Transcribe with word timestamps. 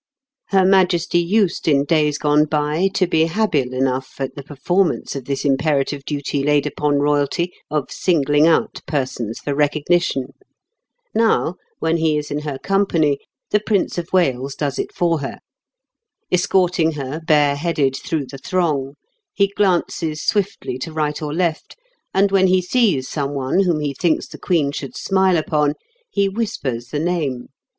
Her 0.47 0.65
Majesty 0.65 1.19
used 1.19 1.67
in 1.67 1.85
days 1.85 2.17
gone 2.17 2.45
by 2.45 2.87
to 2.95 3.05
be 3.05 3.25
habile 3.25 3.71
enough 3.71 4.15
at 4.17 4.33
the 4.33 4.41
performance 4.41 5.15
of 5.15 5.25
this 5.25 5.45
imperative 5.45 6.05
duty 6.05 6.41
laid 6.43 6.65
upon 6.65 6.95
Royalty 6.95 7.53
of 7.69 7.91
singling 7.91 8.47
out 8.47 8.81
persons 8.87 9.37
for 9.37 9.53
recognition. 9.53 10.33
Now, 11.13 11.57
when 11.77 11.97
he 11.97 12.17
is 12.17 12.31
in 12.31 12.39
her 12.39 12.57
company, 12.57 13.19
the 13.51 13.59
Prince 13.59 13.99
of 13.99 14.11
Wales 14.11 14.55
does 14.55 14.79
it 14.79 14.91
for 14.91 15.19
her. 15.19 15.37
Escorting 16.31 16.93
her, 16.93 17.19
bare 17.27 17.55
headed, 17.55 17.95
through 17.95 18.25
the 18.25 18.39
throng; 18.39 18.95
he 19.35 19.49
glances 19.55 20.25
swiftly 20.25 20.79
to 20.79 20.91
right 20.91 21.21
or 21.21 21.31
left, 21.31 21.75
and 22.11 22.31
when 22.31 22.47
he 22.47 22.59
sees 22.59 23.07
some 23.07 23.35
one 23.35 23.65
whom 23.65 23.81
he 23.81 23.93
thinks 23.93 24.25
the 24.27 24.39
Queen 24.39 24.71
should 24.71 24.97
smile 24.97 25.37
upon 25.37 25.75
he 26.09 26.27
whispers 26.27 26.87
the 26.87 26.97
name. 26.97 27.49